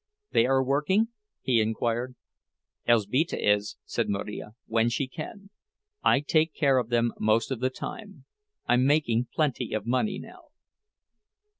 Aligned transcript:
"They 0.31 0.47
are 0.47 0.63
working?" 0.63 1.09
he 1.43 1.61
inquired. 1.61 2.15
"Elzbieta 2.87 3.37
is," 3.37 3.77
said 3.85 4.09
Marija, 4.09 4.55
"when 4.65 4.89
she 4.89 5.07
can. 5.07 5.51
I 6.03 6.21
take 6.21 6.55
care 6.55 6.79
of 6.79 6.89
them 6.89 7.13
most 7.19 7.51
of 7.51 7.59
the 7.59 7.69
time—I'm 7.69 8.87
making 8.87 9.27
plenty 9.31 9.73
of 9.75 9.85
money 9.85 10.17
now." 10.17 10.45